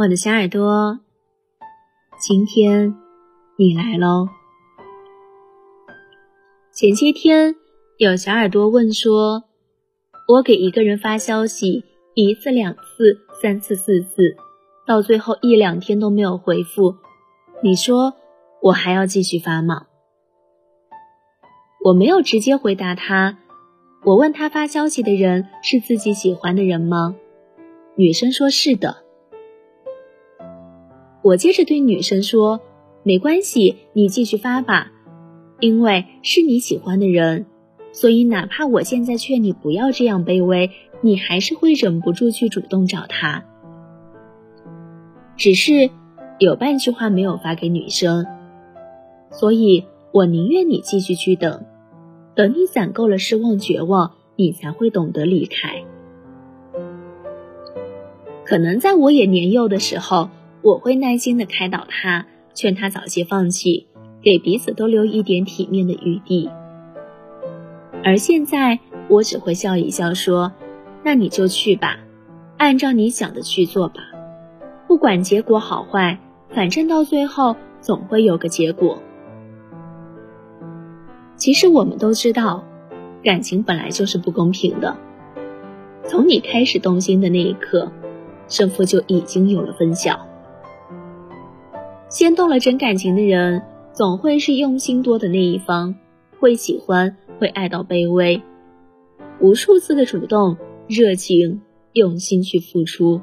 [0.00, 0.98] 我的小耳朵，
[2.18, 2.96] 今天
[3.58, 4.28] 你来喽。
[6.72, 7.54] 前些天
[7.98, 9.44] 有小耳朵问说，
[10.26, 11.84] 我给一个人发消息
[12.14, 14.36] 一次、两次、三次、四次，
[14.86, 16.94] 到最后一两天都没有回复，
[17.62, 18.14] 你说
[18.62, 19.88] 我还要继续发吗？
[21.84, 23.36] 我没有直接回答他，
[24.06, 27.14] 我问他发消息的人是自己喜欢的人吗？
[27.96, 29.04] 女生说是的。
[31.22, 32.62] 我接着对女生说
[33.04, 34.90] ：“没关系，你继续发吧，
[35.60, 37.44] 因为是你喜欢的人，
[37.92, 40.70] 所以哪怕我现在劝你不要这样卑微，
[41.02, 43.44] 你还是会忍不住去主动找他。
[45.36, 45.90] 只是
[46.38, 48.26] 有半句话没有发给女生，
[49.30, 51.66] 所以我宁愿你继续去等，
[52.34, 55.84] 等你攒够了失望、绝望，你才会懂得离开。
[58.46, 60.30] 可能在我也年幼的时候。”
[60.62, 63.86] 我会耐心的开导他，劝他早些放弃，
[64.22, 66.50] 给彼此都留一点体面的余地。
[68.04, 70.52] 而现在，我只会笑一笑说
[71.04, 71.98] ：“那你就去吧，
[72.56, 74.00] 按照你想的去做吧，
[74.86, 76.18] 不管结果好坏，
[76.50, 79.02] 反正到最后总会有个结果。”
[81.36, 82.64] 其实我们都知道，
[83.24, 84.96] 感情本来就是不公平的。
[86.04, 87.90] 从你开始动心的那一刻，
[88.48, 90.26] 胜负就已经有了分晓。
[92.10, 95.94] 先动了真感情的人，总会是用心多的那一方，
[96.40, 98.42] 会喜欢，会爱到卑微，
[99.38, 100.56] 无数次的主动、
[100.88, 103.20] 热情、用心去付出。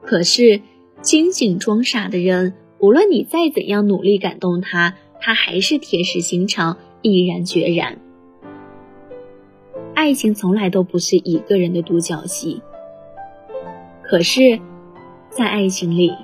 [0.00, 0.62] 可是，
[1.02, 7.98] 清醒装傻的人，无论你再怎样努力感动他，他还是铁石心肠，毅然决然。
[9.94, 12.62] 爱情从来都不是一个人的独角戏。
[14.02, 14.58] 可是，
[15.28, 16.14] 在爱情里。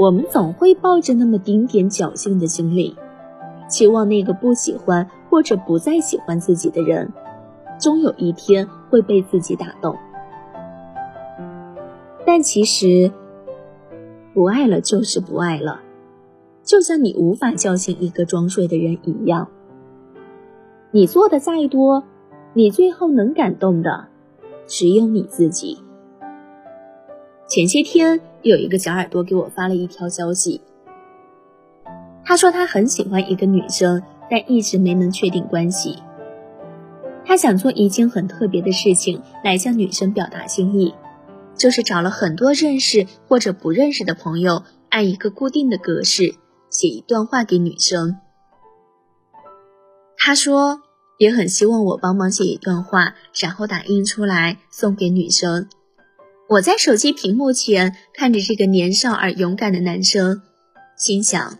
[0.00, 2.96] 我们总会抱着那么丁点侥幸的心理，
[3.68, 7.12] 期望那个不喜欢或者不再喜欢自己的人，
[7.78, 9.98] 终有一天会被自己打动。
[12.24, 13.12] 但其实，
[14.32, 15.82] 不爱了就是不爱了，
[16.64, 19.48] 就像你无法叫醒一个装睡的人一样。
[20.92, 22.04] 你做的再多，
[22.54, 24.06] 你最后能感动的，
[24.66, 25.78] 只有你自己。
[27.46, 28.22] 前些天。
[28.42, 30.60] 有一个小耳朵给我发了一条消息，
[32.24, 35.98] 他说他很喜欢一个女生，但一直没能确定关系。
[37.24, 40.94] 他想做一件很特别的事情来向女生表达心意，
[41.54, 46.34] 就是找了很多认识或者不认识的朋友，按一个固定的格式
[46.70, 48.16] 写一段话给女生。
[50.16, 50.80] 他说
[51.18, 55.68] 也很希望我帮忙写一段话，然后打印出来送给女生。
[56.50, 60.42] 我在手机屏幕前看着这个年少而勇敢的男生，
[60.96, 61.58] 心想：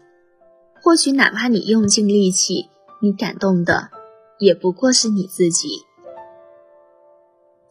[0.83, 2.69] 或许哪怕你用尽力气，
[3.01, 3.91] 你感动的
[4.41, 5.69] 也不过是你自己。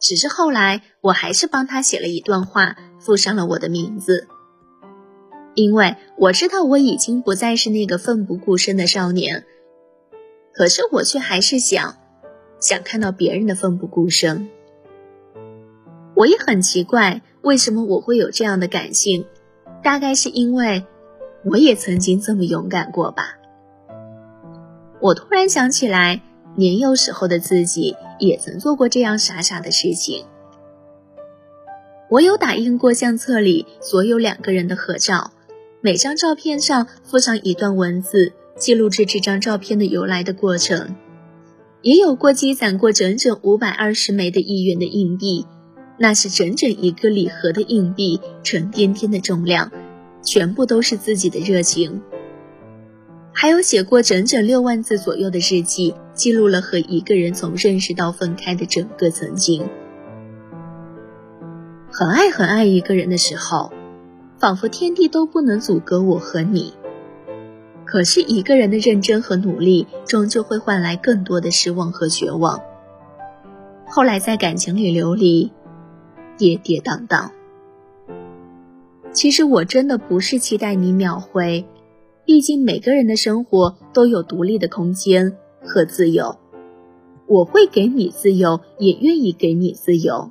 [0.00, 4.26] 只是后来，我还是帮他写了一段话，附上了我的名字，
[5.54, 9.44] 因为我知道我已经不再是那个奋不顾身的少年，
[10.54, 11.98] 可是我却还是想，
[12.62, 14.48] 想看到别人的奋不顾身。
[16.20, 19.24] 我也很奇怪，为什么我会有这样的感性？
[19.82, 20.84] 大概是因为
[21.46, 23.38] 我也曾经这么勇敢过吧。
[25.00, 26.20] 我突然想起来，
[26.56, 30.26] 年幼时候的自己也曾做过这样傻傻的事情。
[32.10, 35.30] 我有打印过相册里所有两个人的合照，
[35.80, 40.96] 每张照片上附上一段文字，记录着这张照片的由来的过程。
[41.80, 45.46] 也有过积攒过整整五百二十枚的一元的硬币。
[46.02, 49.70] 那是整整一个礼盒的硬币，沉甸甸的重量，
[50.22, 52.00] 全部都是自己的热情。
[53.32, 59.68] 还有写过整整六万字左右的日记，记录了和一个人从认识到分开的整个曾经。
[61.92, 63.70] 很爱很爱一个人的时候，
[64.38, 66.72] 仿佛天地都不能阻隔我和你。
[67.84, 72.62] 可是一个人的认真和努力，终究会换来更多的失望和绝望。
[73.84, 75.52] 后来在感情里流离。
[76.40, 77.28] 跌跌宕宕。
[79.12, 81.66] 其实我真的不是期待你秒回，
[82.24, 86.38] 毕竟每个人的生活都有独立的空间和自由。
[87.26, 90.30] 我会给你自由，也愿意给你自由。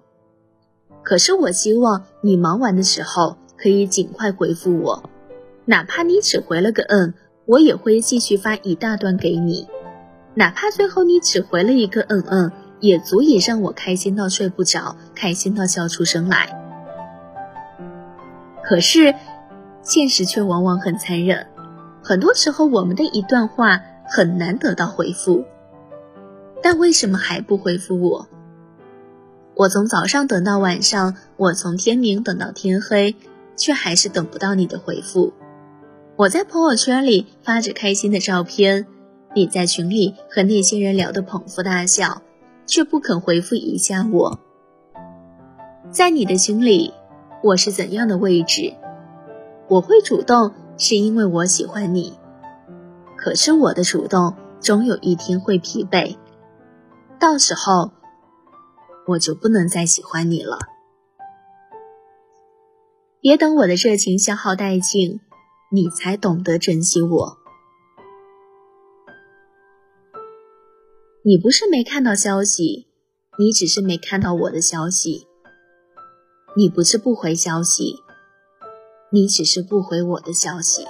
[1.03, 5.03] 可是我希望你忙完的时候可以尽快回复我，
[5.65, 7.13] 哪怕你只回了个嗯，
[7.45, 9.67] 我也会继续发一大段给你。
[10.33, 12.51] 哪怕最后你只回了一个嗯嗯。
[12.79, 16.55] 也足以让我开心到睡不着，开心到笑出声来。
[18.63, 19.15] 可是，
[19.81, 21.47] 现实却往往很残忍。
[22.03, 25.43] 很多时候，我们的一段话很难得到回复，
[26.61, 28.27] 但为什么还不回复我？
[29.55, 33.15] 我从早上等到晚上，我从天明等到天黑，
[33.57, 35.33] 却还是等不到你的回复。
[36.15, 38.85] 我在朋友圈里发着开心的照片，
[39.35, 42.21] 你在群里和那些人聊得捧腹大笑，
[42.69, 44.39] 却不肯回复一下我。
[45.89, 46.93] 在你的心里，
[47.41, 48.75] 我是怎样的位置？
[49.67, 52.17] 我会主动，是因为我喜欢你。
[53.17, 56.15] 可是我的主动，终有一天会疲惫，
[57.19, 57.91] 到时候，
[59.07, 60.59] 我就不能再喜欢你了。
[63.19, 65.19] 别等我的热情消耗殆尽。
[65.71, 67.37] 你才懂得珍惜我。
[71.21, 72.87] 你不是没看到消息，
[73.37, 75.27] 你只是没看到我的消息。
[76.55, 77.95] 你不是不回消息，
[79.11, 80.85] 你只是不回我的消息。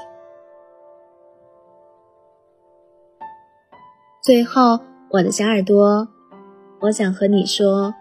[4.21, 4.79] 最后，
[5.11, 6.07] 我的小耳朵，
[6.81, 7.93] 我想和你说，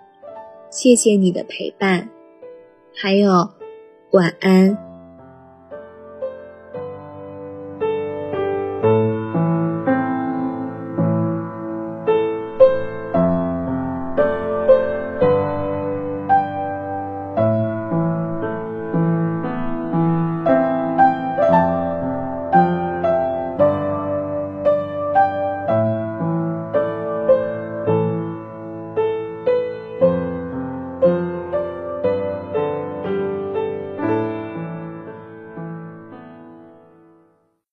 [0.71, 2.11] 谢谢你的陪伴，
[2.95, 3.51] 还有
[4.13, 4.88] 晚安。